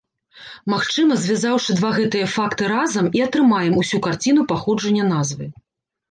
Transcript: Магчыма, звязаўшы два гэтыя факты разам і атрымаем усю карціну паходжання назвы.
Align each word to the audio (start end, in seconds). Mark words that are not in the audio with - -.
Магчыма, 0.73 1.17
звязаўшы 1.25 1.75
два 1.79 1.91
гэтыя 1.97 2.29
факты 2.35 2.69
разам 2.71 3.05
і 3.17 3.21
атрымаем 3.25 3.73
усю 3.83 3.97
карціну 4.07 4.47
паходжання 4.53 5.05
назвы. 5.13 5.45